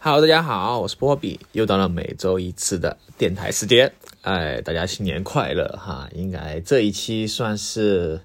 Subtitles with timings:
[0.00, 3.92] Hello，大家好，我是波比，又到了每周一次的电台时间。
[4.22, 6.08] 哎，大家新年快乐哈！
[6.14, 8.20] 应该这一期算是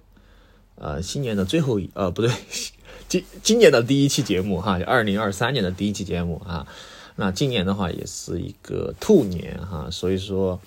[0.75, 2.31] 呃新年的最后一呃不对，
[3.09, 6.67] 今今年的第一期节目哈，二零二三年的第一期节目啊。
[7.15, 10.62] 那今年的话也是一个兔年哈，所以说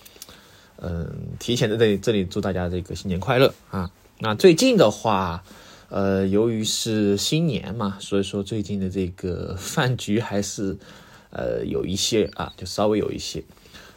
[0.79, 3.93] 嗯，提前在这里这里祝大家这个新年快乐啊。
[4.18, 5.45] 那最近的话。
[5.89, 10.77] 呃，由于是新年嘛，所以说最近的这个饭局还是
[11.30, 13.45] 呃有一些啊，就稍微有一些。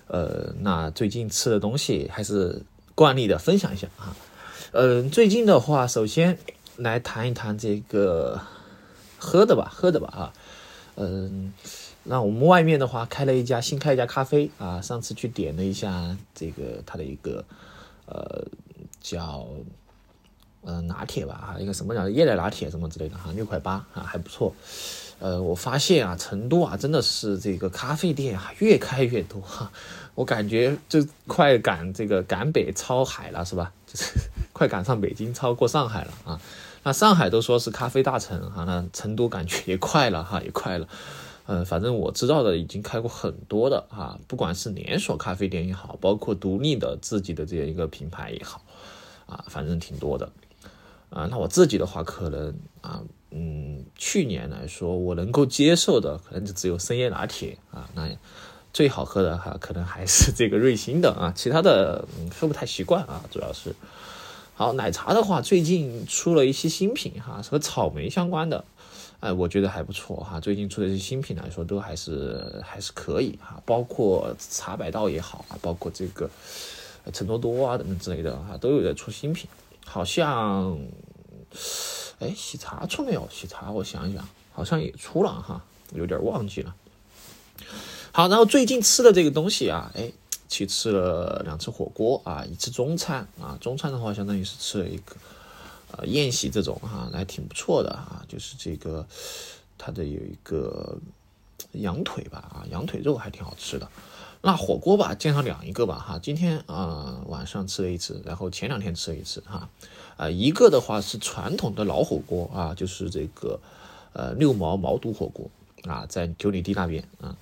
[0.06, 2.62] 呃，那最近吃的东西还是
[2.94, 4.16] 惯例的分享一下啊。
[4.72, 6.38] 嗯，最近的话，首先
[6.78, 8.40] 来谈一谈这个
[9.18, 10.34] 喝的吧，喝的吧啊。
[10.96, 11.52] 嗯，
[12.04, 17.44] 那我们外面的话开了一家新开一家咖啡啊，上次去点了一下这个它的一个
[18.06, 18.46] 呃
[19.02, 19.48] 叫。
[20.62, 24.54] 呃，拿铁吧，哈，一个什么叫液态拿铁什么之类的，哈，六块八啊，还不错。
[25.20, 29.72] 呃，我发现啊，成都啊，真的是这个咖啡店啊，越开越多哈。
[30.16, 33.72] 我感觉就快赶这个赶北超海了，是吧？
[33.88, 34.06] 就是
[34.54, 36.42] 快赶上北京，超过上海了啊。
[36.84, 40.88] 那上海都说是咖啡大城哈，那成都感觉也快了哈，也快了。
[41.48, 48.62] 嗯，反正我知道的已经开过很多的哈，不管是连锁咖啡店也好，包括独立的自己的这样一个品牌也好，
[49.26, 50.30] 啊，反正挺多的。
[51.10, 58.08] 啊，那我自己的话，可能啊，嗯，去年来说，我能够接受的可能就只有深椰拿铁啊，那
[58.72, 62.08] 最好喝的哈，可能还是这个瑞幸的啊，其他的
[62.40, 63.76] 喝不太习惯啊，主要是。
[64.54, 68.64] 好，奶茶的话，最近出了一些新品哈，和草莓相关的，
[69.22, 76.30] 哎，我觉得还不错哈，最近出的一些新品来说，都还是还是可以哈，包括茶百道也好啊，包括这个
[77.14, 79.50] 陈多多啊等等之类的哈，都有在出新品。
[79.86, 80.78] 好像，
[82.20, 83.28] 哎，喜茶出没有？
[83.32, 85.64] 喜茶，我想一想，好像也出了哈，
[85.94, 86.76] 有点忘记了。
[88.12, 90.12] 好，然后最近吃的这个东西啊，哎，
[90.48, 95.16] 去吃了两次火锅啊，一次中餐啊，中餐的话相当于是吃了一个
[95.92, 99.06] 呃宴席这种哈，还挺不错的哈，就是这个
[99.78, 100.98] 它的有一个
[101.72, 103.90] 羊腿吧啊，羊腿肉还挺好吃的。
[104.42, 109.68] 那火锅吧，见上两一个吧，哈，今天啊晚上吃了一次，然后前两天吃了一次，哈，
[110.16, 113.60] 啊一个的话是传统的老火锅啊，就是这个
[114.14, 115.52] 呃六毛毛肚火锅
[115.84, 117.36] 啊，在九里堤那边啊，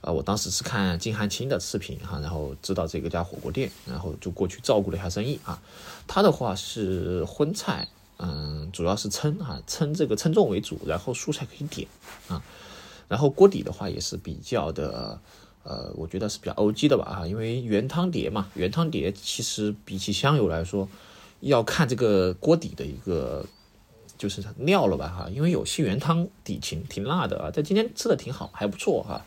[0.00, 5.60] 啊我当时是看金汉卿的视频哈，然后知道这个家火锅店，然后就过去照顾了一下生意啊，
[6.06, 7.88] 他的话是荤菜，
[8.18, 11.88] 嗯，主要是称哈称这个称重为主，然后蔬菜可以点
[12.28, 12.40] 啊，
[13.08, 15.18] 然后锅底的话也是比较的。
[15.64, 20.88] 呃我觉得是比较 O G 的吧，哈，因为原汤碟嘛，原汤碟其实比起香油来说，
[21.40, 23.44] 要看这个锅底的一个
[24.16, 29.24] 就是料了吧，哈，因为有些原汤底挺挺辣的啊，在今天吃的挺好，还不错哈，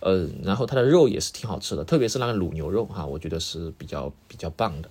[0.00, 4.90] 呃，然后它的肉也是挺好吃的，特别是那个卤牛肉哈，我觉得是比较比较棒的。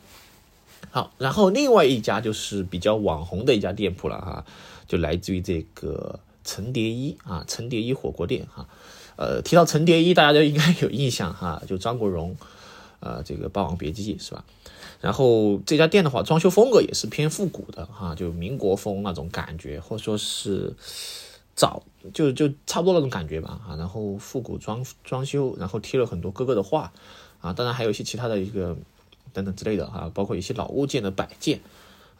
[0.89, 4.45] 好，然后另外一家就是比较网红的一家店铺了哈，
[4.87, 8.67] 就来自于这个陈蝶衣啊，陈蝶衣火锅店哈。
[9.21, 12.35] 呃，提到陈蝶衣，大家都应该有印象哈， 就张国荣，
[13.01, 14.43] 呃，这个《霸王别姬》是吧？
[14.99, 20.73] 然后这家店的话，装修风格也是偏复古的哈，就民国风那种感觉，或者说是
[21.55, 21.83] 早
[22.15, 23.75] 就就差不多那种感觉吧啊。
[23.77, 26.91] 然后复古装装修，然后贴了很多哥哥的画
[27.41, 28.75] 啊，当然还有一些其他的一个
[29.33, 31.59] 等等之类的哈，包括一些老物件的摆件。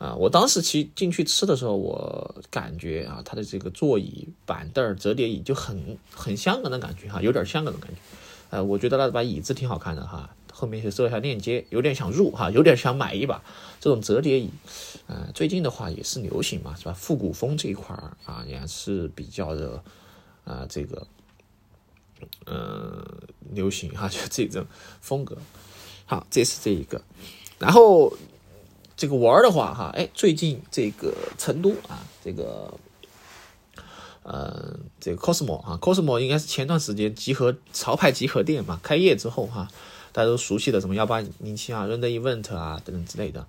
[0.02, 7.98] 啊，我当时去进去吃的时候，我感觉啊，它的这个座椅、板凳、折叠椅就很很香港的感觉哈，有点香港的感觉。
[8.50, 13.44] 呃，我觉得那把椅子挺好看的哈，后面是设一下链接，有点想入哈，有点想买一把
[13.80, 14.50] 这种折叠椅。
[15.06, 16.94] 呃，最近的话也是流行嘛，是吧？
[16.94, 17.96] 复古风这一块
[18.26, 19.84] 啊，也是比较的
[20.46, 21.06] 啊，这个
[22.48, 23.06] 嗯
[23.52, 24.66] 流行哈， 就这种
[25.00, 25.38] 风格。
[26.08, 27.00] 好，这是这一个，
[27.60, 28.12] 然后。
[29.02, 32.72] 这个玩的话，哈，哎，最近这个成都啊，这个，
[34.22, 39.68] 呃，这个 Cosmo 啊，Cosmo 应该是前段时间集合潮牌集合店嘛，开业之后哈，
[40.12, 43.48] 大家都熟悉的什么幺八零七啊、，Rand Event 啊等等之类的，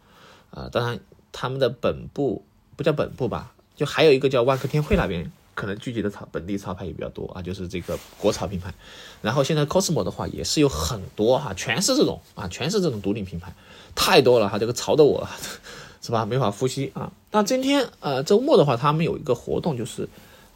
[0.52, 0.98] 啊，当然
[1.32, 2.42] 他们的本部
[2.74, 8.72] 不叫本部吧，就还有一个叫万科天汇那边，可能聚集的潮本地潮牌也比较多啊，就是这个国潮品牌。
[9.20, 13.52] 然后现在 Cosmo 的话也是有很多哈，全是这种啊，全是这种独立品牌。
[13.94, 15.28] 太多了哈，这个潮的我，
[16.00, 16.24] 是吧？
[16.24, 17.12] 没法呼吸啊。
[17.30, 20.08] 那今天呃周末的话，他们有一个活动，就是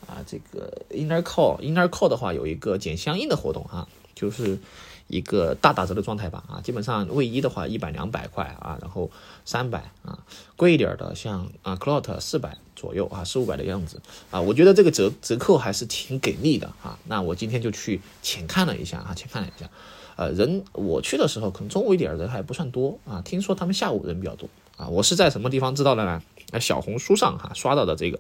[0.07, 3.87] 啊这个 Inner Core Inner Core 的话有一个减相应的活动啊。
[4.15, 4.59] 就是
[5.09, 9.11] 一个大打折的状态吧啊，基本上卫衣的话一百两百块啊，然后
[9.45, 10.19] 三百啊，
[10.57, 14.01] 贵一点的像啊 c l o t 四百左右啊，四五百的样子
[14.31, 16.99] 啊，我觉得这个折折扣还是挺给力的啊。
[17.07, 19.71] 那我今天就去浅看了一下啊，浅看了一下，
[20.17, 24.89] 呃，人我去的时候可能中午一点人还不算多啊，听说他们下午人比较多啊。
[24.89, 26.21] 我是在什么地方知道的呢？
[26.61, 28.19] 小红书上哈刷到的这个。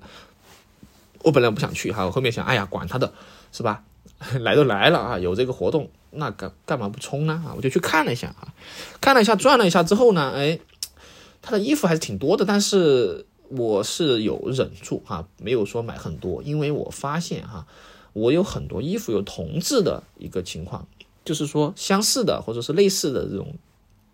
[1.22, 3.12] 我本来不想去哈，我后面想，哎呀，管他的，
[3.50, 3.82] 是吧？
[4.40, 7.42] 来都来了啊，有这个活动，那干干嘛不冲呢？
[7.46, 8.54] 啊，我就去看了一下啊，
[9.00, 10.58] 看了一下，转了一下之后呢，哎，
[11.42, 17.66] 他的衣服还是挺多的，但是我是有忍住哈，没有说买很多，因为我发现哈，
[18.12, 20.86] 我有很多衣服有同质的一个情况，
[21.24, 23.54] 就是说相似的或者是类似的这种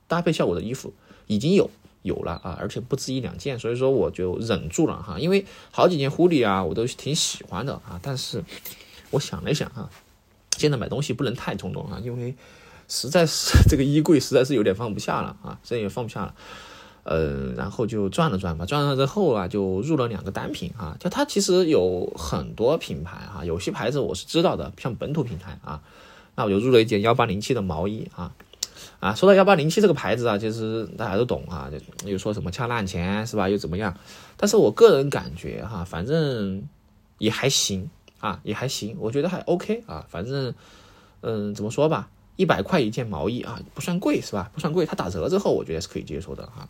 [0.08, 0.92] 搭配效果的衣服
[1.26, 1.70] 已经有。
[2.02, 8.00] 有了啊，而且不止一两件，所以说我就忍住了哈，因为好几件狐狸啊，我都挺喜欢的啊。
[8.02, 8.42] 但是
[9.12, 9.88] 我想了一想哈，
[10.56, 12.34] 现在买东西不能太冲动啊，因为
[12.88, 16.34] 实在是 这个衣柜实在是有点放不下了啊，这也放不下了。
[17.04, 20.96] 呃，然后就转了转吧，转了之后啊，就入了两个单品啊。
[21.00, 25.82] 就它其实有很多品牌哈，有些牌子我是知道的，像本土品牌啊，
[26.36, 28.32] 那我就入了一件幺八零七的毛衣啊。
[29.00, 31.68] 啊，说到幺八零七这个牌子啊，其实大家都懂啊，
[32.04, 33.48] 又说什么恰烂钱是吧？
[33.48, 33.92] 又怎么样？
[34.36, 36.62] 但是我个人感觉哈，反正
[37.18, 37.90] 也还行
[38.22, 40.06] 啊，也还行，我觉得还 OK 啊。
[40.08, 40.54] 反正
[41.22, 44.48] 嗯，怎么说吧，一百块一件毛衣啊，不算贵是吧？
[44.54, 46.68] 不算贵，它打折之后我觉得是可以接受的哈。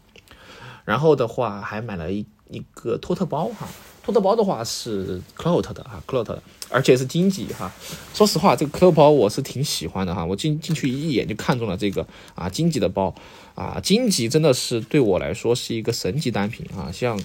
[0.86, 3.68] 然后的话还买了一一个托特包哈。
[4.02, 7.70] 托特包的话是 Clout 的哈，Clout 的，而且是金级哈。
[8.12, 10.24] 说实话，这个 Clout 包我是挺喜欢的哈。
[10.24, 12.04] 我进进去一眼就看中了这个
[12.34, 13.14] 啊，金级的包
[13.54, 16.90] 啊，金级真的是对我来说是一个神级单品啊。
[16.90, 17.16] 像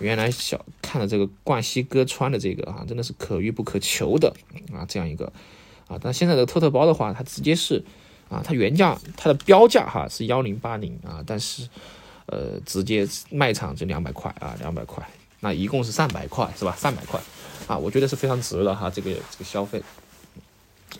[0.00, 0.64] 原来小
[0.94, 4.32] 看的这个冠希哥穿的这个啊，真的是可遇不可求的
[4.72, 5.32] 啊，这样一个
[5.88, 5.98] 啊。
[6.00, 7.82] 但现在的托特包的话，它直接是
[8.28, 11.68] 啊，它原价它的标价哈是幺零八零啊，但是
[12.26, 15.04] 呃，直接卖场就两百块啊，两百块。
[15.40, 16.72] 那一共是三百块，是吧？
[16.78, 17.20] 三百块，
[17.66, 19.82] 啊，我觉得是非常值的哈，这个这个消费。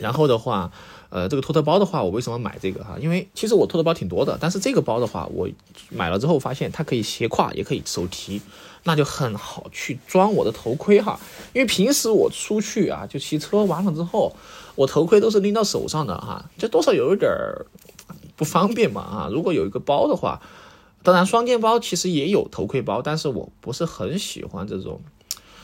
[0.00, 0.72] 然后的话，
[1.08, 2.96] 呃，这个托特包的话，我为什么买这个哈？
[3.00, 5.48] 因为其实我托特包挺多的，但是这个包的话，我
[5.88, 8.42] 买了之后发现它可以斜挎，也可以手提，
[8.84, 11.18] 那就很好去装我的头盔哈。
[11.52, 14.34] 因为平时我出去啊，就骑车完了之后，
[14.76, 17.66] 我头盔都是拎到手上的哈，这多少有一点儿
[18.36, 19.28] 不方便嘛啊。
[19.30, 20.40] 如果有一个包的话。
[21.06, 25.02] 当然，双肩包其实也有头盔包，但是我不是很喜欢这种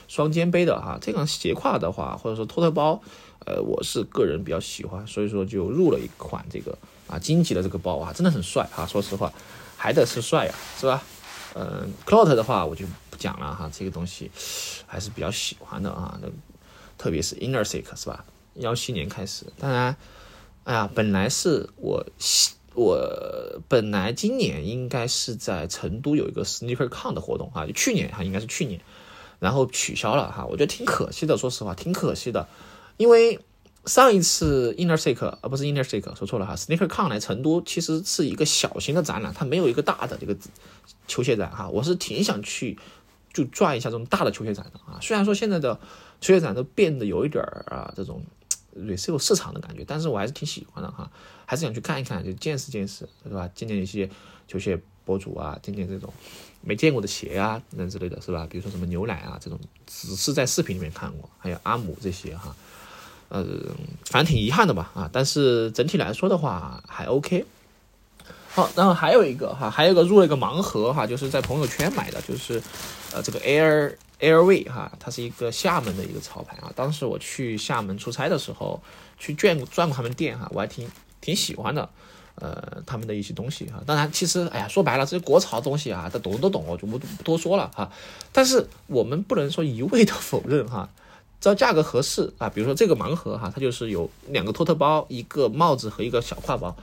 [0.07, 0.99] 双肩背的哈。
[1.01, 3.01] 这种斜挎的话，或者说托特包，
[3.47, 6.77] 呃，我是个人比较喜欢，所以说就入了一款这个
[7.07, 8.85] 啊金级的这个包啊，真的很帅啊。
[8.85, 9.33] 说实话，
[9.79, 11.03] 还得是帅呀，是吧？
[11.55, 12.85] 嗯，Clout 的话我就
[13.21, 14.29] 讲了哈，这个东西
[14.89, 16.19] 还是比较喜欢的啊。
[16.21, 16.29] 那
[16.99, 18.25] 特别是 Inner Sick 是吧？
[18.55, 19.97] 幺七年开始，当然，
[20.65, 22.05] 哎呀，本来是我。
[22.73, 28.81] 我本来今年应该是在成都有一个 SneakerCon 的活动啊，去年哈，应该是去年，
[29.41, 32.47] 然后取消了哈，我觉得挺可惜的，说实话挺可惜的，
[32.97, 33.41] 因为
[33.87, 40.37] 上一次 Inner Sick 啊不是 Inner Sick 说错了哈，SneakerCon 来成都其实是一个小型的展览，它没有一个大的这个
[41.09, 42.79] 球鞋展哈，我是挺想去
[43.33, 45.75] 就转一下这种大的球鞋展的啊，虽然说现在的
[46.21, 48.23] 球鞋展都变得有一点儿啊这种。
[48.87, 51.11] 也是有市场的感觉，但是我还是挺喜欢的哈，
[51.45, 53.51] 还是想去看一看，就见识见识，是吧？
[53.53, 54.09] 见见一些
[54.47, 56.15] 球鞋博主啊，见见这种
[56.61, 58.47] 没见过的鞋啊，那之类的是吧？
[58.49, 62.55] 比如说什么牛奶啊这种，只是在视频里面看过，还有阿姆这些哈，
[63.29, 63.45] 呃，
[64.05, 67.45] 反正挺遗憾的吧啊，但是整体来说的话还 OK。
[68.53, 72.63] 好，然后还有一个哈，还有一个入了一个盲盒哈，就是在朋友圈买的，就是
[73.13, 73.95] 呃这个 Air。
[74.21, 76.71] Airv 哈，它是一个厦门的一个潮牌啊。
[76.77, 78.79] 当时我去厦门出差的时候，
[79.19, 80.87] 去转转过他们店哈，我还挺
[81.23, 81.89] 挺喜欢的。
[82.35, 83.83] 呃，他们的一些东西哈。
[83.87, 87.91] 当然，其实哎呀，说白了，这些国潮东西啊，他懂都懂，我就不不多说了哈。
[88.31, 90.87] 但是我们不能说一味的 否认哈，
[91.41, 96.77] 只要价格合适啊，比如说这个盲盒哈，它就是有两个托特包、一个帽子和一个小挎包，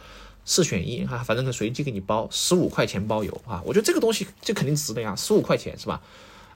[0.47, 3.61] 四选一哈，反正随机给你包，十五块钱包邮啊。
[3.65, 6.01] 我觉得这个东西这肯定值的呀，十五块钱是吧？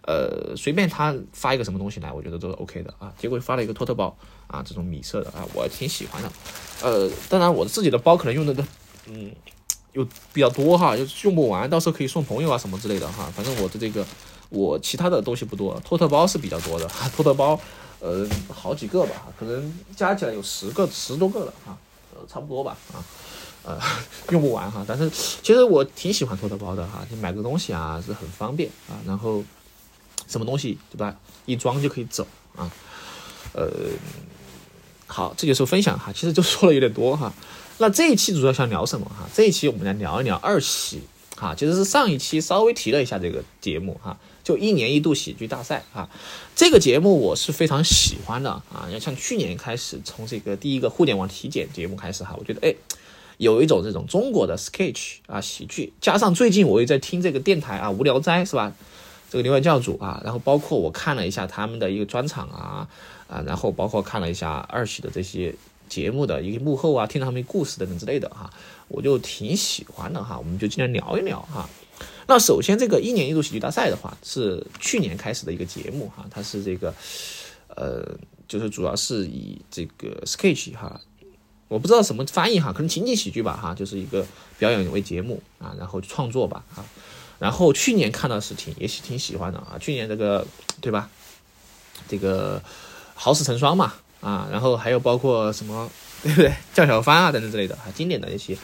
[0.03, 3.13] 呃，随便他发一个什么东西来，我觉得都是 OK 的啊。
[3.19, 4.17] 结果发了一个托特包
[4.47, 6.31] 啊，这种米色的啊，我挺喜欢的。
[6.81, 8.63] 呃，当然我自己的包可能用的都，
[9.05, 9.29] 嗯，
[9.91, 13.31] 有比较多哈，就用不完，到时候可以送朋友啊什么之类的哈。
[13.35, 14.03] 反正我的这个，
[14.49, 16.87] 我其他的东西不多，托特包是比较多的。
[17.15, 17.59] 托特包，
[17.99, 21.77] 呃，好几个吧，可能加起来有十个、十多个了哈，
[22.15, 22.97] 呃，差不多吧啊，
[23.63, 23.79] 呃，
[24.29, 24.85] 用不完哈。
[24.87, 29.43] 但是其实我挺喜欢托特包的哈，你买个东西啊是很方便啊，然后。
[30.27, 31.13] 什么东西对吧？
[31.45, 32.25] 一装就可以走
[32.55, 32.71] 啊，
[33.51, 33.69] 呃，
[35.05, 37.33] 好，这就是分享哈，其实就说了有点多哈。
[37.79, 39.27] 那这一期主要想聊什么哈？
[39.33, 41.01] 这一期我们来聊一聊二喜
[41.35, 46.09] 哈，其实是上一期稍微提了一下这个节目哈，就一年一度喜剧大赛啊。
[46.55, 48.87] 这个节目我是非常喜欢的啊。
[48.89, 52.73] 要像去年开始，从这个第一个互联网体检节目开始哈，我觉得哎，
[53.41, 58.71] 有一种这种中国的 sketch 啊喜剧，加上最近我也在听这个电台啊无聊斋是吧？
[59.31, 62.87] 这个牛言教主啊，然后包括我看了一下他们的一个专场啊。
[63.27, 65.55] 啊，然后包括看了一下二喜的这些
[65.87, 68.51] 节目的一个幕后啊，听他们故事等等之类的哈，
[68.89, 71.69] 我就挺喜欢的哈，我们就今天聊一聊哈。
[72.27, 76.93] 那首先这个一年一度喜剧大赛的话，是去年开始的一个节目哈，它是这个
[77.69, 78.05] 呃，
[78.49, 80.99] 就是主要是以这个 sketch 哈，
[81.71, 84.25] 我不知道什么翻译哈，可能情景喜剧吧哈，就是一个
[84.59, 86.83] 表演为节目啊，然后创作吧啊。
[87.39, 90.45] 然后去年看到是挺也是挺喜欢的啊，去年这个
[90.81, 91.09] 对吧？
[92.07, 92.61] 这个。
[93.13, 95.87] 好事成双嘛，啊，然后还有包括什么，
[96.23, 96.51] 对不对？
[96.73, 98.57] 叫小帆啊等等之类的，啊，经典的一些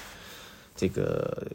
[0.76, 1.46] 这个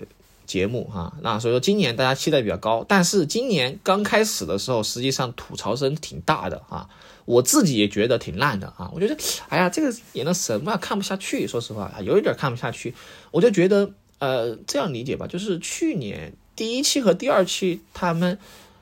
[0.52, 1.14] 节目哈。
[1.22, 6.86] 那所以说今年大家期待比较高，但是今年刚开始的时候，实际上吐槽声挺大的啊。
[7.24, 8.90] 我自己也觉得挺烂的啊。
[8.92, 9.16] 我觉得，
[9.48, 12.94] 哎呀，这个演的什么看不下去，说实话啊有一点看不下去。
[13.30, 18.38] 我就觉得，呃，这样理解吧，就是去年第一期和第二期他们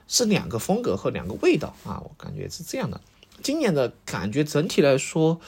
[0.08, 3.00] 是两个风格和两个味道啊，我感觉是这样的。
[3.42, 5.40] 今年的感觉整体来说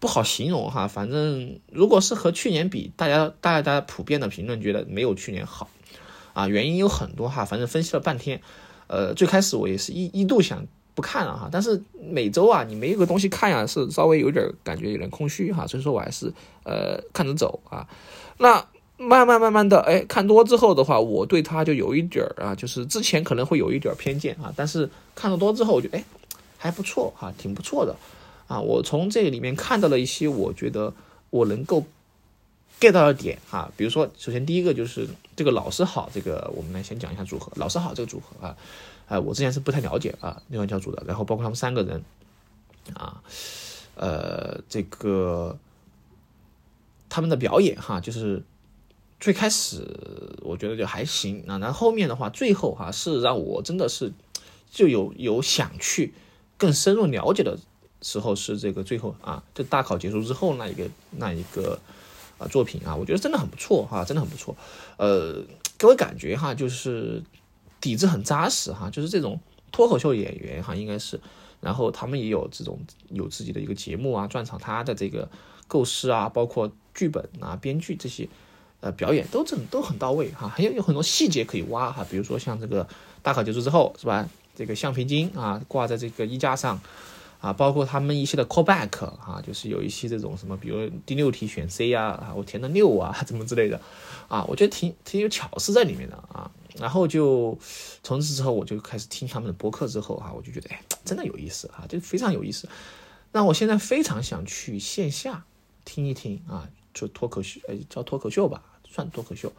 [0.00, 5.68] 不好形容哈，反正如果是和去年比，大家大家大家普遍的评论觉得没有去年好。
[6.34, 8.40] 啊，原因有很多哈，反正分析了半天，
[8.86, 10.64] 呃，最开始我也是一一度想
[10.94, 17.88] 不看了哈，但是每周啊你没有个东西看呀，是稍微有点感觉有点空虚哈，所以说我还是呃看着走啊，
[18.36, 18.64] 那
[18.98, 26.04] 慢慢慢慢的哎看多之后的话，我对他就有一点儿啊，就是之前可能会有一点偏见啊，但是看的多之后我就哎。
[26.60, 27.94] 还不错哈，挺不错的，
[28.48, 30.92] 啊，我从这里面看到了一些我觉得
[31.30, 31.84] 我能够
[32.80, 38.56] get 到的点哈，比如说，首先第一个就是这个老师好，这个我们来先讲一下组合，老师好这个组合啊，
[39.06, 42.02] 啊，我之前是不太了解啊，那个教主的，然后包括他们三个人，
[42.94, 43.22] 啊，
[43.94, 45.58] 呃，这个
[47.08, 48.42] 他们的表演哈，就是
[49.20, 49.84] 最开始
[50.40, 54.12] 我觉得就还行啊，然后后面的话，最后哈是让我真的是
[54.70, 56.14] 就有有想去。
[56.60, 57.56] 更深入了解的
[58.02, 61.78] 时候是这个最后啊，就大考结束之后那一个那一个
[62.38, 64.56] 啊作品啊，我觉得真的很不错哈，真的很不错。
[64.96, 65.42] 呃，
[65.76, 67.22] 给我感觉哈，就是
[67.80, 69.40] 底子很扎实哈，就是这种
[69.72, 71.20] 脱口秀演员哈，应该是，
[71.60, 72.78] 然后他们也有这种
[73.10, 75.28] 有自己的一个节目啊，专场，他的这个
[75.66, 78.28] 构思啊，包括剧本啊、编剧这些
[78.80, 82.88] 呃表演都很都很到位哈，还有有很多细节可以挖哈，比如说像这个
[83.22, 84.28] 大考结束之后是吧？
[84.56, 86.80] 这个橡皮筋啊，挂在这个衣架上，
[87.40, 93.80] 啊，包括他们一些的 callback 啊，就是有一些这种什么，比如第六题选 C 呀，啊，我填的六啊， 怎么之类的，
[94.26, 96.50] 啊，我觉得挺挺有巧思在里面的啊。
[96.78, 97.58] 然后就
[98.02, 102.68] 从此之后，我就开始听他们的播客之后哈，我就觉得哎，真的有意思啊，就非常有意思。
[103.32, 105.44] 那我现在非常想去线下
[105.84, 109.52] 听一听啊，就脱口秀，呃，叫脱口秀吧，算脱口秀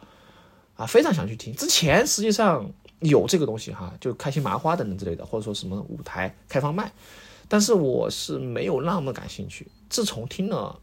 [0.76, 1.56] 啊，非常想去听。
[1.56, 2.72] 之前实际上。
[3.02, 6.92] 有这个东西哈，就开心麻花等等之类的，或者说什么舞台开放麦，
[7.50, 9.68] 但是我是没有那么感兴趣。
[9.90, 10.80] 自从听了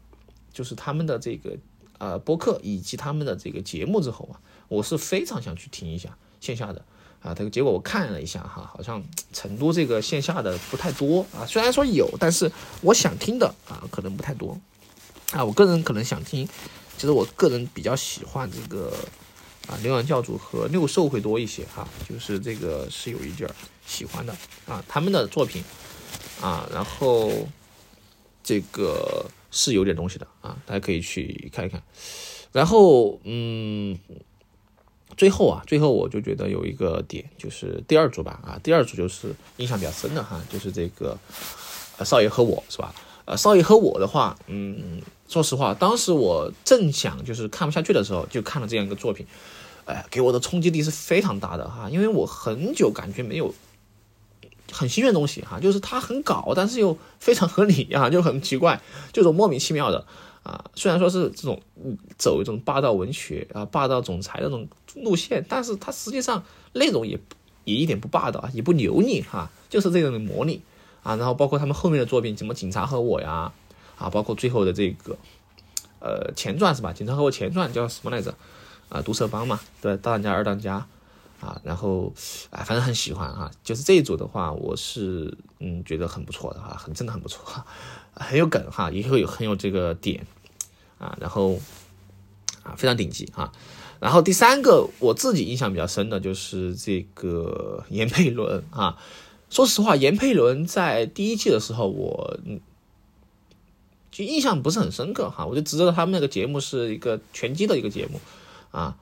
[0.53, 1.57] 就是他们的这个
[1.97, 6.85] 呃播客以及他们的这个节目之后啊，我是非常想去听一下线下的
[7.23, 7.33] 啊。
[7.33, 11.43] 这个结果我看了一下哈，好像成都这个线下的不太多啊。
[11.47, 14.55] 虽然说有，但是我想听的啊可能不太多
[15.31, 15.43] 啊。
[15.43, 16.47] 我个人可能想听，
[16.97, 18.93] 其实我个人比较喜欢这个。
[19.67, 23.49] 啊，牛羊教主和六兽会多一些哈，就是这个是有一点
[23.85, 24.33] 喜欢的
[24.65, 25.61] 啊，他们的作品
[26.41, 27.31] 啊，然后
[28.43, 31.81] 这个是有点东西的啊，大家可以去看一看。
[32.51, 33.97] 然后嗯，
[35.15, 41.17] 最后啊，最后我就觉得有一个点，就是第二组吧啊，第二组就是印象比较深的哈，就是这个
[42.03, 42.93] 少爷和我是吧？
[43.25, 49.25] 呃，少爷和我的话，嗯，说实话，当时我正想就是看不下去的时候，就看了这样一个作品。
[49.83, 53.53] 哎，给我的冲击力是非常大的哈，因为我很久感觉没有
[54.71, 58.81] 很新鲜的东西哈，就是它很搞，但是又非常合理 啊，就很奇怪，
[59.13, 60.05] 这种莫名其妙的
[60.43, 60.65] 啊。
[60.75, 61.61] 虽然说是这种
[62.17, 66.43] 走一种霸道文学啊、霸道总裁那种路线，但是它实际上
[66.73, 67.19] 内容也
[67.63, 70.61] 也一点不霸道啊，也不油腻哈，就是这种的魔力
[71.03, 71.15] 啊。
[71.15, 73.51] 然后包括他们后面的作品，什么警察和我呀，
[73.97, 75.17] 啊，包括最后的这个
[75.99, 76.93] 呃前传是吧？
[76.93, 78.33] 警察和我前传叫什么来着？
[78.89, 80.87] 啊，毒蛇帮嘛，对，大当家、二当家，
[81.39, 82.11] 啊，然后
[82.49, 87.65] 啊，反正很喜欢啊，就是这一组的话，我是嗯觉得很不错的哈，很真的很不错哈，
[88.15, 90.25] 很有梗哈，也会有很有这个点
[90.97, 91.59] 啊，然后
[92.63, 93.51] 啊非常顶级哈，
[93.99, 98.97] 然后第三个我自己印象比较深的就是这个 严佩伦啊，
[99.51, 102.59] 说实话，严佩伦在第一季的时候我嗯
[104.09, 108.19] 就印象不是很深刻哈，我就只知道他们那个节目是一个拳击的一个节目
[108.71, 108.97] 啊，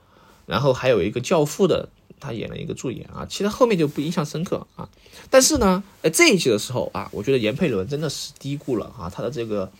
[0.45, 1.87] 然后还有一个教父的。
[2.25, 4.89] 他演了一个助演啊，其实后面就不印象深刻啊。
[5.29, 9.71] 但是呢，呃，这一集的时候啊，我觉得严佩伦真的是低估了啊，他的这个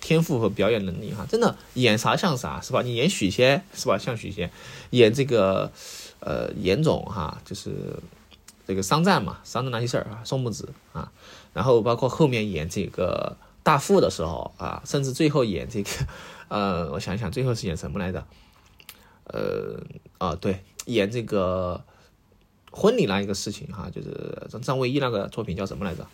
[0.00, 2.82] 天赋和表演能力哈，真的演啥像啥是吧？
[2.82, 3.98] 你演许仙是吧？
[3.98, 4.50] 像许仙，
[4.90, 5.70] 演这个
[6.20, 7.70] 呃严总哈，就是
[8.66, 11.12] 这个商战嘛，商战那些事儿啊，宋木子啊，
[11.52, 15.90] 然后包括后面演这个大副的时候啊，甚至最后演这个
[16.48, 18.26] 呃，我想想，最后是演什么来着？
[19.26, 19.80] 呃
[20.18, 20.62] 啊，对。
[20.86, 21.82] 演这个
[22.70, 26.06] 婚礼那一个事情哈，就是张张卫一那个作品叫什么来着？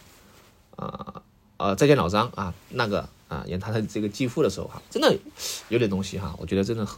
[0.76, 1.22] 啊
[1.56, 5.14] 啊，再见老张啊，那个啊，演他的这个继父的时候哈，真的
[5.68, 6.88] 有点东西哈，我觉得真的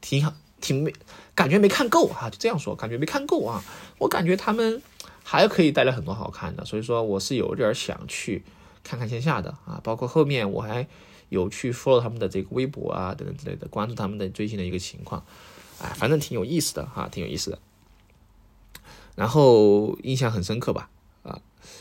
[0.00, 0.92] 挺好，挺没
[1.34, 3.64] 感觉没看够哈，就这样说，感觉没看够啊，
[3.98, 4.80] 我感觉他们
[5.24, 8.44] 还可以带来很多好看的，所以说我是有点想去
[8.84, 10.86] 看看线下的啊，包括后面我还
[11.30, 15.24] 有去 follow 他们的这个微博啊等等之类的，关注他们的最新的一个情况。
[15.80, 17.58] 哎，反正挺有意思的哈，挺有意思的。
[19.14, 20.90] 然后印象很深刻吧？
[21.22, 21.40] 啊，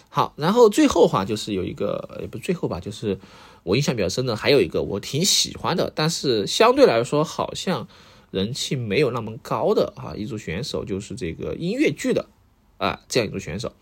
[0.10, 3.20] 好，然后最后话就是有一个，也不最后吧，就是
[3.64, 7.88] 我印象比较深的，还有一个我挺喜欢的，但是相对来说好像
[8.32, 12.28] 人气没有那么高的啊，一组选手就是这个音乐剧的
[12.78, 13.74] 啊，这样一组选手，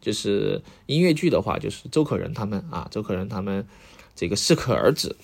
[0.00, 3.66] 就是音乐剧的话就是周可人他们啊，周可人他们
[4.14, 5.16] 这个适可而止。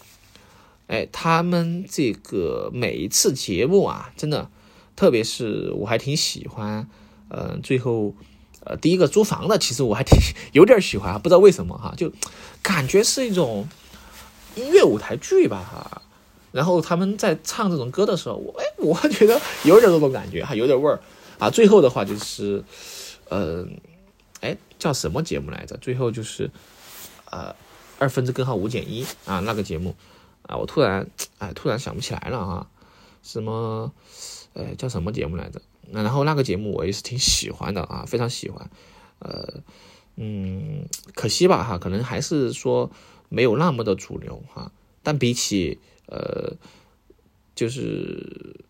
[0.89, 4.51] 哎，他们这个每一次节目啊，真的，
[4.95, 6.89] 特别是我还挺喜欢，
[7.29, 8.15] 呃，最后，
[8.65, 10.19] 呃，第一个租房的，其实我还挺
[10.53, 12.13] 有点喜欢，不知道为什么哈，就
[12.61, 13.67] 感觉是一种
[14.55, 16.03] 音乐舞台剧吧哈。
[16.51, 21.01] 然后他们在唱这种歌的时候，我哎，我觉得有点这种感觉还，有点味儿
[21.39, 21.49] 啊。
[21.49, 22.63] 最后的话就是，
[23.31, 23.67] 呃，
[24.43, 25.75] 哎，叫什么节目来着？
[25.79, 26.51] 最后就是，
[27.31, 27.57] 呃，
[27.99, 29.97] 二分之根号五减一啊，那个节目。
[30.43, 31.09] 啊，我突然
[31.39, 32.69] 哎，突然想不起来了啊，
[33.23, 33.93] 什么，
[34.55, 35.63] 呃，叫什么节目来着？
[35.91, 38.71] 那然后那个节目我也是挺喜欢的啊，非常喜欢。
[39.19, 39.61] 呃，
[40.17, 42.91] 嗯，可惜吧哈，可能还是说
[43.29, 44.73] 没有那么的主流哈。
[45.03, 46.57] 但比起呃，
[47.55, 48.65] 就是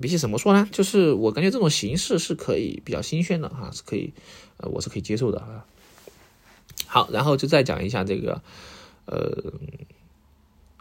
[0.00, 0.68] 比起怎么说呢？
[0.70, 4.12] 就是我感觉这种形式是可以比较新鲜的哈，是可以，
[4.58, 5.66] 呃，我是可以接受的啊。
[6.86, 8.42] 好，然后就再讲一下这个。
[9.06, 9.52] 呃，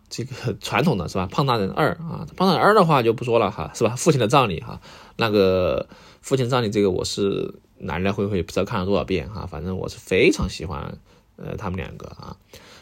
[0.09, 1.27] 这个传统的是吧？
[1.31, 3.95] 胖大人二啊，胖大人二的话就不说了哈，是吧？
[3.95, 4.79] 父亲的葬礼哈，
[5.17, 5.87] 那个
[6.21, 10.97] 父亲葬礼这个我是来来回回不知道看了多少遍哈，反正我是非常喜欢
[11.35, 12.37] 呃他们两个啊。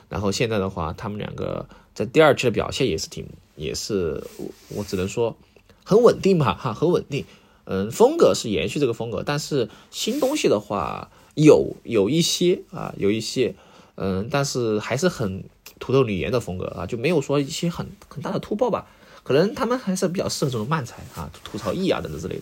[0.10, 3.26] 然后现在的话，他们两个在第二期的表现也是挺，
[3.56, 4.22] 也是
[4.70, 5.38] 我只能说
[5.86, 7.26] 很稳定吧哈，很稳定。
[7.64, 13.56] 嗯，风格是延续这个风格，但是新东西的话有有一些啊，有一些。
[13.96, 15.44] 嗯，但是还是很
[15.80, 18.88] 土豆女言的风格啊，就没有说一些很很大的突破吧。
[19.24, 22.42] 可能他们还是比较适合这种慢才啊，吐槽艺啊等等之类的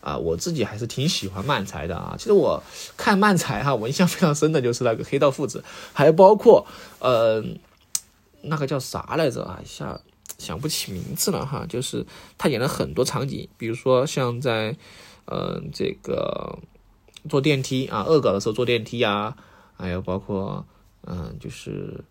[0.00, 0.16] 啊。
[0.16, 2.14] 我自己还是挺喜欢慢才的啊。
[2.18, 2.62] 其实我
[2.96, 6.66] 看慢才哈，我印象非常深的就是那个黑道父子，还包括
[6.98, 7.44] 呃
[8.40, 10.00] 那个叫啥来着啊，一下
[10.38, 11.66] 想不起名字了哈。
[11.68, 12.06] 就是
[12.38, 14.74] 他演了很多场景，比如说像在
[15.26, 16.58] 嗯这个
[17.28, 19.36] 坐电梯啊，恶搞的时候坐电梯啊，
[19.76, 20.64] 还有包括。
[21.06, 22.02] 嗯，就是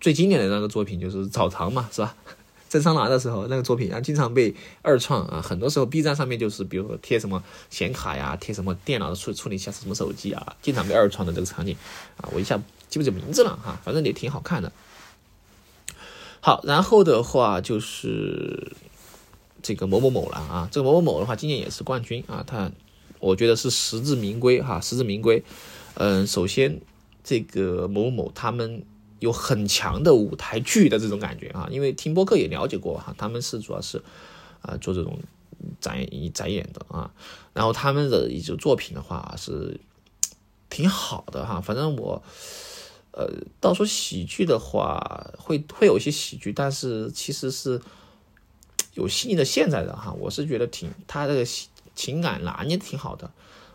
[0.00, 2.14] 最经典的那个作品就是澡堂嘛，是吧？
[2.68, 5.40] 蒸桑拿的时候那个作品啊，经常被二创啊。
[5.40, 11.74] 很多时候 B 站上面就是，比如说贴什么显卡呀，贴什么电脑的处处理下什么手机啊，经常被二创的这个场景
[12.18, 14.70] 啊，我一下记不起名字了哈，反正也挺好看的。
[16.40, 18.72] 好，然后的话就是
[19.62, 22.70] 这个某某某了啊，这个某某某的话，今年也是冠军啊，他
[23.18, 25.42] 我觉得是实至名归哈，实至名归。
[25.94, 26.82] 嗯，首先。
[27.28, 28.82] 这个某某他们
[29.18, 34.02] 有很强的舞台剧的这种感觉啊，因为听播客也了解过哈，他们是主要是
[34.62, 35.18] 啊做这种
[35.78, 37.12] 展演展演的啊，
[37.52, 39.78] 然后他们的一些作品的话是
[40.70, 42.22] 挺好的哈，反正我
[43.12, 43.28] 呃
[43.60, 47.78] 到说喜剧的话会会有一些喜剧，但是其实是
[48.94, 51.44] 有细腻的现在的哈，我是觉得挺他这个
[51.94, 53.30] 情感拿捏挺好的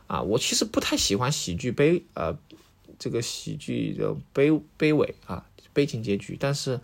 [0.08, 2.36] 啊，我其实不太喜欢喜剧悲呃。
[3.00, 6.38] 这个喜剧的悲悲尾啊，悲情结局。
[6.40, 6.80] 但是，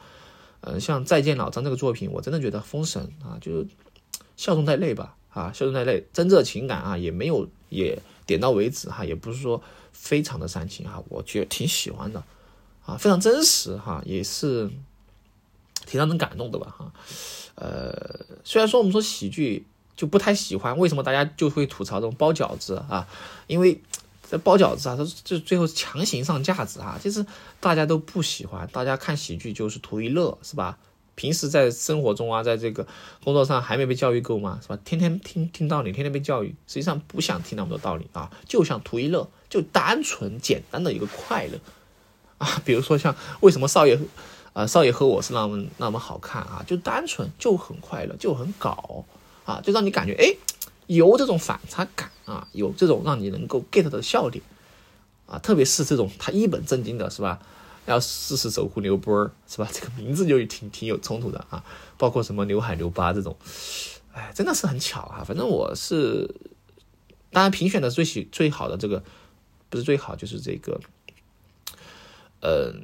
[0.62, 3.68] 嗯，像《再见老张》这个作品，我真的觉得封神啊，就是
[4.36, 12.24] 笑中带泪吧啊，笑中带泪，真正的情感啊也没有也点到为止哈，也不是说非常的煽情哈，我觉得挺喜欢的
[12.86, 14.70] 啊，非常真实哈，也是
[15.86, 16.92] 挺让人感动的吧哈。
[17.56, 23.08] 呃，虽然说我们说喜剧就不太喜欢，为什么大家就会吐槽这种包饺子啊？
[23.48, 23.82] 因为
[24.30, 27.26] 这包饺子啊，他就最后强行上价值啊，其实
[27.60, 30.78] 大家都不喜欢，大家看喜剧就是图一乐，是吧？
[31.16, 32.86] 平时在生活中啊，在这个
[33.24, 34.60] 工作上还没被教育够吗？
[34.62, 34.78] 是吧？
[34.86, 41.60] 天天听听道理，天天被教育，实际上不想听那么多道理啊，就想图一乐，就单纯简单的一个快乐
[42.38, 42.62] 啊。
[42.64, 44.00] 比如说像为什么少爷。
[44.52, 49.06] 啊，少爷和我是那么那么好看啊，就单纯就很快乐，就很搞
[49.46, 50.36] 啊，就让你感觉哎，
[50.88, 54.44] 有这种反差感啊，有这种让你能够 get 的笑点
[55.26, 57.40] 啊，特别是这种他一本正经的是吧，
[57.88, 61.64] 要试试守护刘波儿是吧， 这个名字就挺挺有冲突的啊，
[61.98, 63.36] 包括什么刘海刘疤这种，
[64.14, 66.36] 哎，真的是很巧啊，反正我是，
[67.32, 69.04] 当然评选的最喜最好的这个
[69.70, 70.80] 不是最好就是这个，
[72.42, 72.84] 嗯。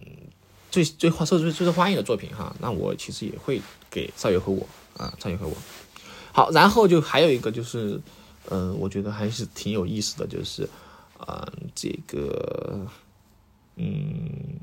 [0.71, 5.55] 最最受最最受欢迎的作品哈，那我其实也会给少爷和我啊，少爷和我。
[6.33, 8.01] 好，然后就还有一个就是，
[8.49, 10.69] 嗯，我觉得还是挺有意思的，就是
[11.17, 12.85] 啊，这个，
[13.75, 14.59] 嗯，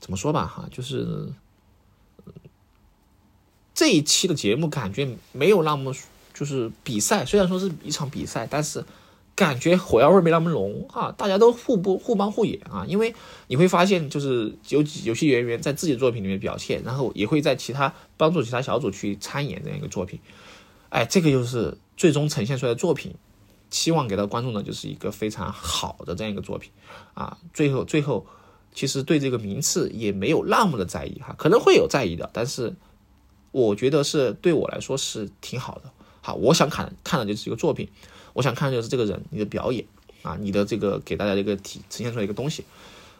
[0.00, 1.32] 怎么说吧哈，就是
[3.74, 5.94] 这一期的节目感觉没有那么
[6.34, 8.84] 就是比赛，虽然说是一场比赛，但是。
[9.38, 13.14] 感觉火药味没那么浓啊，大家都互不互帮互演啊，因为
[13.46, 20.18] 你会发现，就是有有些演员在自己的作品里面表现，然后也会在其他帮助其他小组去参演这样一个作品，
[20.88, 23.14] 哎，这个就是最终呈现出来的作品，
[23.68, 26.70] 期望给到观众的就是一个非常好的这样一个作品
[27.12, 27.36] 啊。
[27.52, 28.24] 最后最后，
[28.72, 32.76] 其实对这个名次也没有那么的在意哈，可能会有在意的，但是
[33.50, 35.90] 我觉得是对我来说是挺好的。
[36.22, 37.88] 好，我想看看的就是一个作品。
[38.34, 39.84] 我想看的就是这个人，你的表演
[40.22, 42.64] 啊，你的这个给大家一个体呈现出来一个东西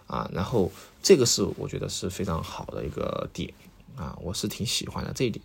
[0.06, 0.70] 啊，然后
[1.02, 3.52] 这个是我觉得是非常好的一个点
[3.96, 5.44] 啊，我是挺喜欢的这一点。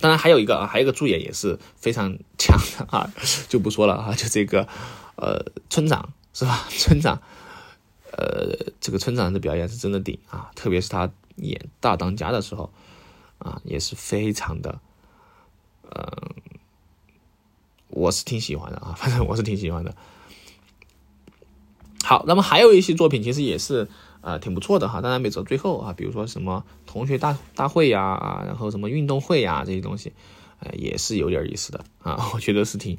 [0.00, 3.12] 当然还有一个啊，还有一个助演也是非常强的啊，
[3.48, 4.68] 就不说了啊，就这个
[5.16, 6.66] 呃村长是吧？
[6.70, 7.20] 村长，
[8.12, 12.72] 呃，这个村长的表演是真的顶啊，特别是他演大当家的时候
[13.38, 14.80] 啊，也是非常的
[15.94, 16.34] 嗯。
[17.88, 19.94] 我是挺喜欢的啊， 反正我是挺喜欢的。
[22.02, 23.88] 好，那么还有一些作品其实也是
[24.26, 30.12] 呃挺不错的哈，当然没走最后啊，比如说什么同学大大会呀啊，然后什么运动会呀这些东西，
[30.58, 32.98] 呃也是有点意思的啊， 我觉得是挺，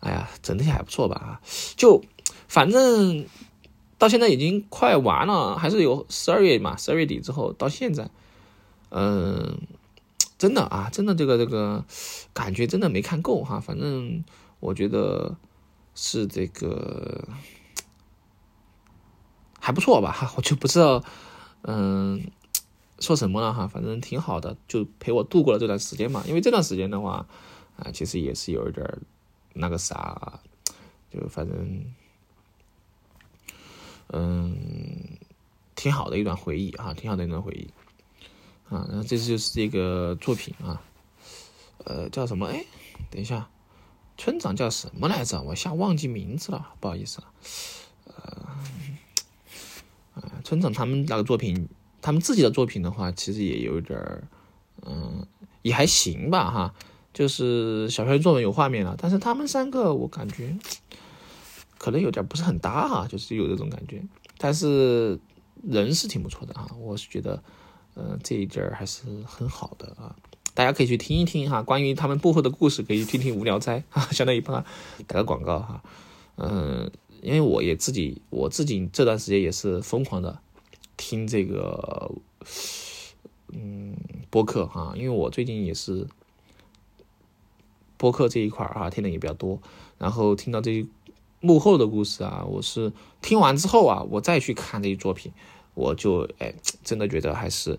[0.00, 1.40] 哎呀整体还不错吧啊，
[1.78, 2.02] 就
[2.46, 3.24] 反正
[3.96, 8.10] 到现在已经快完了，还是有十二月嘛，十二月底之后到现在，
[8.90, 9.58] 嗯。
[10.38, 11.84] 真的啊，真的这个这个
[12.32, 14.24] 感觉真的没看够哈，反正
[14.58, 15.36] 我觉得
[15.94, 17.28] 是这个
[19.70, 21.04] 还不错吧哈， 我就不知道
[21.62, 22.28] 嗯
[22.98, 26.24] 说什么了哈，反正挺好的，就陪我度过了这段时间嘛。
[26.26, 27.24] 因为这段时间的话
[27.78, 28.84] 啊，其实也是有一点
[29.52, 30.40] 那个啥，
[31.12, 31.84] 就反正
[34.08, 34.56] 嗯
[35.76, 37.70] 挺好的一段回忆啊，挺好的一段回忆。
[38.74, 40.82] 啊，然后这次就是这个作品啊，
[41.84, 42.46] 呃，叫什么？
[42.46, 42.64] 哎，
[43.08, 43.48] 等一下，
[44.18, 45.40] 村长叫什么来着？
[45.42, 47.32] 我一下忘记名字了，不好意思了。
[48.06, 48.46] 呃，
[50.42, 51.68] 村长他们那个作品，
[52.02, 54.28] 他们自己的作品的话，其实也有点儿，
[54.86, 55.26] 嗯，
[55.62, 56.74] 也还行吧，哈，
[57.12, 60.56] 就是小学作文有画面了，但是他们三个我感觉
[61.78, 64.02] 可能有点不是很搭哈，就是有这种感觉，
[64.38, 65.18] 但是
[65.62, 67.42] 人是挺不错的哈，我是觉得。
[67.96, 70.14] 嗯，这一阵儿还是很好的啊，
[70.54, 74.64] 大家可以去听一听哈，关于他们幕后的故事，可以听听无聊斋啊，相当于帮他
[75.08, 75.82] 打个广告哈。
[76.36, 76.88] 嗯，
[77.22, 80.40] 因为我也自己，我自己这段时间也是疯狂的
[80.96, 82.10] 听这个
[83.52, 83.96] 嗯
[84.30, 86.06] 播客哈，因为我最近也是
[87.96, 89.60] 播客这一块儿啊听的也比较多，
[89.98, 90.86] 然后听到这些
[91.40, 95.32] 幕后的故事啊，我是听完之后啊，我再去看这些作品。
[95.74, 96.52] 我就哎，
[96.82, 97.78] 真的觉得还是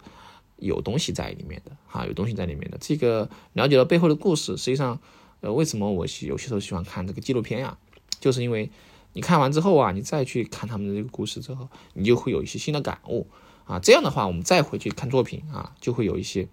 [0.58, 2.78] 有东西在里面的哈，有东西在里面的。
[2.80, 5.00] 这个了解了背后的故事，实际上，
[5.42, 7.78] 呃，为什么我有些时候喜欢看这个纪录片呀？
[8.20, 8.72] 就是因为
[9.14, 13.28] 你看完之后啊，你再去看他们的这个故事之后，你就会有一些新的感悟
[13.66, 13.80] 啊。
[13.80, 16.48] 这样的话，我们再回去看作品啊，就会有一些，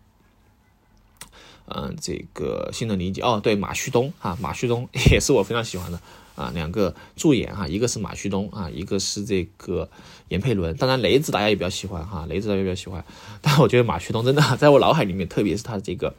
[1.66, 3.22] 嗯，这个新的理解。
[3.22, 6.00] 哦，对，马旭东啊，马旭东 也是我非常喜欢的。
[6.34, 9.90] 啊，两个助演哈，一个是马旭东啊，一个是这个
[10.28, 10.76] 闫佩伦。
[10.76, 13.04] 当然雷子大家也比较喜欢哈，雷子大家比较喜欢。
[13.42, 16.14] 但我觉得马旭东真的在我脑海里面，特别是他这个，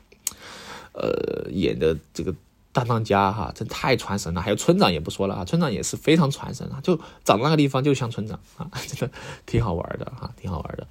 [0.91, 2.35] 呃演的这个
[2.79, 4.41] 大当家哈，真太传神了。
[4.41, 9.11] 还有村长也不说了啊，村长也是非常传神啊，就长那个地方就像村长啊， 真的
[9.45, 10.87] 挺好玩的哈，挺好玩的。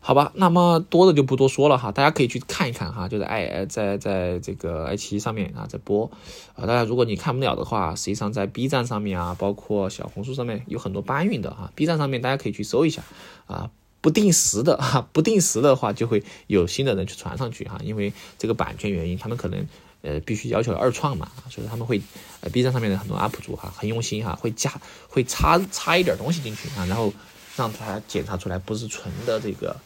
[0.00, 6.10] 好吧，那么多的就不多说了哈，大家可以去看一看哈，就在爱在在这个爱奇艺上面啊在播
[6.54, 6.64] 啊。
[6.64, 11.70] 大家如果你看不了的话，实际上在 B 站上面啊，包括小红书上面有很多搬运的哈。
[11.74, 13.02] B 站上面大家可以去搜一下
[13.46, 13.70] 啊，
[14.00, 19.66] 不定时的哈，不定时的话就会有新的人去传上去哈，因为这个版权原因，他们可能
[20.02, 22.00] 呃必须要求二创嘛，所以他们会
[22.40, 27.12] 呃 B 站上面的很多 UP 主哈很用心哈，会加会插插一点东西进去啊，然后
[27.56, 29.76] 让它检查出来不是纯的这个。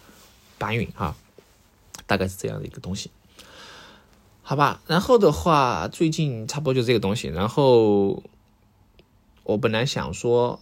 [0.58, 1.16] 搬运哈，
[2.06, 3.10] 大概是这样的一个东西，
[4.42, 4.80] 好吧。
[4.86, 7.26] 然后的话，最近差不多就这个东西。
[7.26, 8.22] 然后
[9.42, 10.60] 我本来想说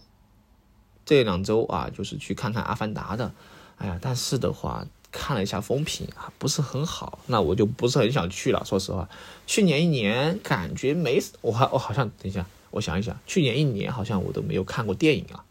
[1.05, 3.31] 这两周啊，就是去看看《阿凡达》的，
[3.77, 8.63] 哎呀，但是的话看了一下风评啊，不是很好，那我就不是很想去了。
[8.65, 9.09] 说实话，
[9.45, 15.43] 去年一年感觉没我还我好像等一下，我想一想，去年一年好像我都没有看过电影啊。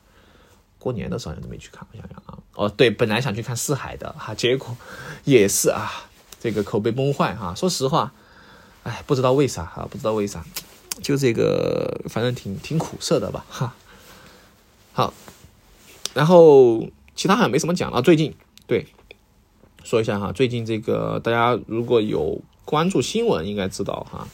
[0.78, 4.74] 过年的时候好像都没去看，我想想啊，哦对，本来想去看四海的哈，结果
[5.24, 6.08] 也是啊，
[6.40, 7.54] 这个口碑崩坏哈。
[7.54, 8.14] 说实话，
[8.84, 10.42] 哎，不知道为啥哈，不知道为啥，
[11.02, 13.74] 就这个反正挺挺苦涩的吧哈。
[14.94, 15.12] 好，
[16.14, 18.00] 然后其他好像没什么讲了。
[18.00, 18.34] 最近
[18.66, 18.86] 对，
[19.84, 24.28] 说一下哈，最近这个大家如果有关注新闻，应该知道哈，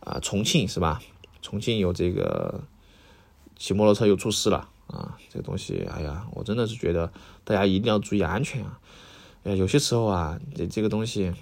[0.00, 1.00] 啊，重庆是吧？
[1.42, 2.62] 重庆有这个
[3.56, 4.68] 骑摩托车又出事了。
[4.86, 7.10] 啊，这个东西，哎呀，我真的是觉得
[7.42, 8.78] 大家一定要注意安全啊！
[9.42, 11.32] 哎，有些时候啊，这这个东西，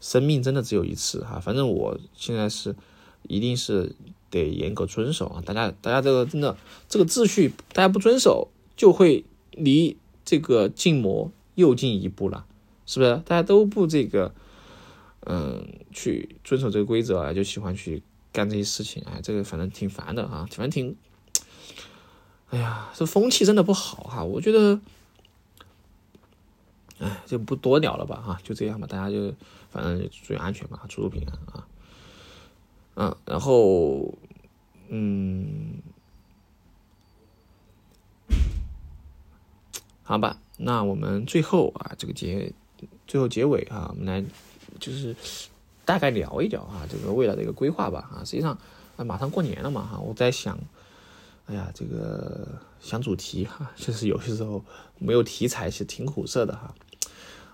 [0.00, 1.38] 生命真的只有一次哈。
[1.38, 2.74] 反正我现在是，
[3.22, 3.94] 一定是
[4.28, 5.42] 得严格遵守啊！
[5.46, 6.56] 大家，大家这个真的
[6.88, 12.46] 这个秩序，大家不遵守，就会离这个禁摩又进一步了，
[12.86, 13.16] 是不是？
[13.26, 14.32] 大家都不这个，
[15.26, 18.00] 嗯，去遵守这个规则啊，就喜欢去
[18.32, 20.96] 干这些事情，哎，这个反正挺烦的啊，反正挺。
[22.50, 24.24] 哎呀，这风气真的不好哈！
[24.24, 24.80] 我觉得，
[26.98, 29.34] 哎，就不多聊了吧哈，就这样吧，大家就
[29.68, 31.66] 反正注意安全吧，出入平安啊。
[32.94, 34.16] 嗯，然后，
[34.88, 35.82] 嗯，
[40.04, 42.52] 好吧，那我们最后啊，这个结
[43.06, 44.22] 最后结尾啊，我们来
[44.78, 45.16] 就是
[45.84, 48.22] 大概聊一聊啊，这个未来的一个规划吧啊。
[48.24, 48.58] 实际上
[48.96, 50.58] 啊，马上过年了嘛哈，我在想。
[51.46, 52.46] 哎呀，这个
[52.78, 54.62] 想主题哈，确实 有些时候
[54.98, 56.74] 没有题材是挺苦涩的哈。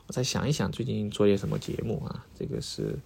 [0.08, 2.26] 我再想一想，最近做些什么节目啊？
[2.36, 2.98] 这个是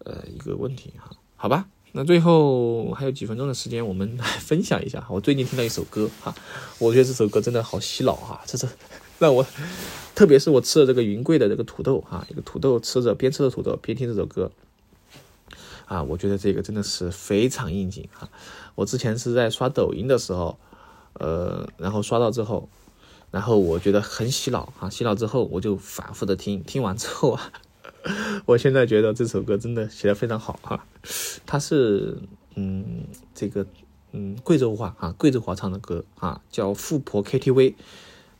[0.00, 1.10] 呃一个问题哈。
[1.36, 5.06] 好吧，那最后还有几分钟的时间，我们来分享一下。
[5.10, 6.34] 我最近听到一首歌哈，
[6.78, 8.66] 我觉得这首歌真的好洗脑哈，这是
[9.18, 9.46] 让我，
[10.14, 14.50] 特别是我吃了这个云贵的这个土豆哈，一个土豆吃着边吃着土豆边听这首歌。
[15.84, 18.26] 啊，我觉得这个真的是非常应景哈！
[18.74, 20.58] 我之前是在刷抖音的时候，
[21.12, 22.70] 呃，然后刷到之后，
[23.30, 27.52] 然后我觉得很洗脑哈，洗脑之后我就反复的听，听完之后啊，
[28.46, 30.86] 我现在觉得这首歌真的写的非常好哈。
[31.46, 32.18] 它是
[32.54, 33.66] 嗯，这个
[34.12, 37.54] 嗯贵州话啊，贵州话唱的歌啊，叫《富婆 KTV》。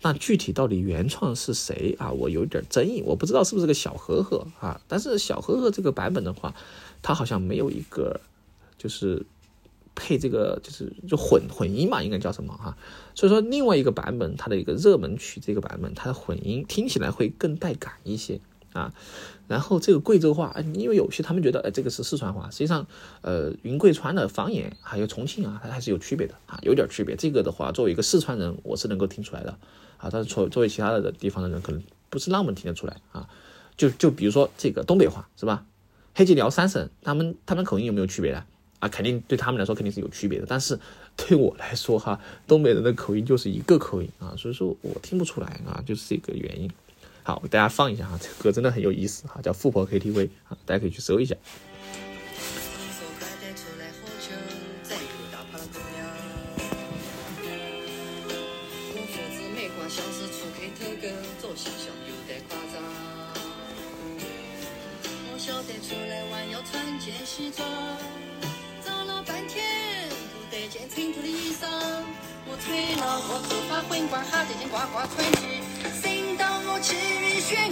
[0.02, 2.10] 那具体到底原创是谁啊？
[2.10, 4.80] 我有点争议，我不知道是不是个小呵呵啊。
[4.88, 6.54] 但是小呵呵这个版本的话。
[7.04, 8.20] 它好像没有一个，
[8.78, 9.26] 就是
[9.92, 12.76] 配这个，就是就混混音嘛，应该叫什么哈？
[13.12, 18.40] 所以说另外一个版本，它的一个热门曲这个版本，它的混音听起来会更带感一些
[18.72, 18.94] 啊。
[19.52, 22.86] 然后这个贵州话，因为有些他们觉得，哎，这个是四川话，实际上，
[23.20, 27.14] 呃，云贵川的方言还有重庆啊，它还是有区别的啊，有点区别。
[27.14, 29.50] 这个的话，作为一个四川人，我是能够听出来的
[29.98, 33.28] 啊，但是作作为其他的地方的人，可能不是那么听得出来啊。
[33.76, 35.66] 就就比如说这个东北话，是吧？
[36.14, 38.42] 黑吉辽三省，他们他们口音有没有区别的
[38.78, 38.88] 啊？
[38.88, 40.80] 肯定对他们来说肯定是有区别的，但是
[41.14, 46.70] 对我来说哈，东北人的口音就是一个口音啊，所以说我听不出来啊，就是这个原因。
[47.22, 50.12] 好，我给大家放一下哈，这歌真的很有意思哈，叫《富婆 KTV》
[50.48, 51.36] 啊，大家可以去搜一下。
[67.24, 67.66] 西装，
[68.84, 69.64] 找了半天
[70.10, 71.66] 不得件衬托的衣裳。
[72.46, 75.62] 我吹了我头发混管，哈这件呱呱穿起，
[76.72, 77.68] 我气日悬。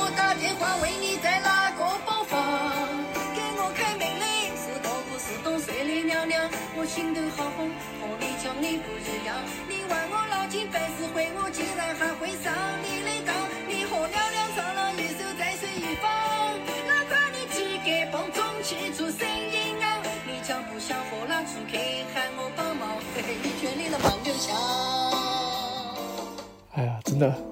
[0.00, 2.40] 我打电话问你在哪个包房，
[3.36, 4.24] 给我开门的
[4.56, 6.48] 是个不是懂事的娘娘。
[6.74, 7.68] 我心头好慌，
[8.00, 9.36] 和你讲的不一样。
[9.68, 12.48] 你问我老筋办事会，我竟然还会上
[12.80, 13.36] 你的当。
[13.68, 16.08] 你和娘娘唱了一手在水一方，
[16.88, 20.00] 哪管你几个帮中去做生意啊？
[20.24, 21.76] 你讲不想和那出客
[22.16, 24.56] 喊我帮忙，嘿嘿，你全力了帮就下。
[26.72, 27.51] 哎呀，真的。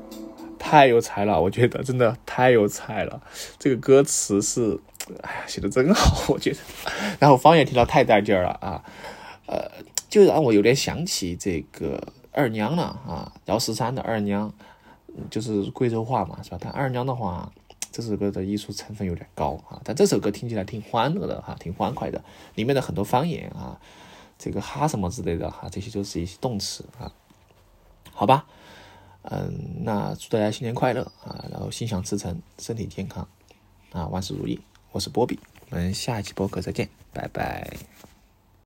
[0.71, 3.21] 太有才了，我觉得真的太有才了。
[3.59, 4.79] 这个歌词是，
[5.23, 6.59] 哎呀，写的真好， 我觉得。
[7.19, 8.85] 然后方言听到太带劲儿了啊，
[9.47, 9.69] 呃，
[10.09, 14.55] 就让我有点想起这个二娘了啊，姚十三的二娘，
[15.29, 16.59] 就是贵州话嘛，是吧？
[16.61, 17.51] 但二娘的话。
[17.93, 22.23] 这首歌的艺术成分有点高啊，但这首歌听起来挺欢乐的哈，挺欢快的。
[22.55, 23.81] 里面的很多方言啊，
[24.39, 27.11] 这个哈什么之类的哈，这些都是一些动词啊。
[28.13, 28.47] 好吧，
[29.23, 33.27] 嗯，那祝大家新年快乐啊，然后心想事成，身体健康
[33.93, 34.59] 啊，万事如意。
[34.93, 38.10] 我是波比，我们下一期播客再见，拜拜。